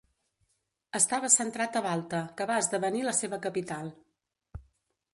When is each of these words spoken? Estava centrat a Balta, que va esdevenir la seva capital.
Estava 0.99 1.29
centrat 1.33 1.77
a 1.81 1.85
Balta, 1.89 2.23
que 2.41 2.49
va 2.53 2.57
esdevenir 2.65 3.07
la 3.11 3.17
seva 3.23 3.43
capital. 3.49 3.97